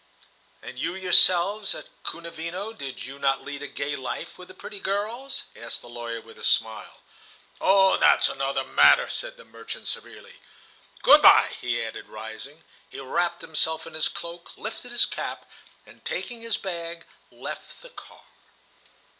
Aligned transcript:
"And 0.63 0.79
you 0.79 0.95
yourselves, 0.95 1.75
at 1.75 1.85
Kounavino, 2.03 2.73
did 2.73 3.05
you 3.05 3.19
not 3.19 3.43
lead 3.43 3.61
a 3.61 3.67
gay 3.67 3.95
life 3.95 4.35
with 4.39 4.47
the 4.47 4.55
pretty 4.55 4.79
girls?" 4.79 5.43
asked 5.55 5.81
the 5.83 5.87
lawyer 5.87 6.19
with 6.19 6.39
a 6.39 6.43
smile. 6.43 7.03
"Oh, 7.61 7.97
that's 7.97 8.27
another 8.27 8.63
matter," 8.63 9.07
said 9.09 9.37
the 9.37 9.45
merchant, 9.45 9.85
severely. 9.85 10.37
"Good 11.03 11.21
by," 11.21 11.55
he 11.61 11.83
added, 11.83 12.09
rising. 12.09 12.63
He 12.89 12.99
wrapped 12.99 13.41
himself 13.43 13.85
in 13.85 13.93
his 13.93 14.07
cloak, 14.07 14.57
lifted 14.57 14.91
his 14.91 15.05
cap, 15.05 15.45
and, 15.85 16.03
taking 16.03 16.41
his 16.41 16.57
bag, 16.57 17.05
left 17.29 17.83
the 17.83 17.89
car. 17.91 18.23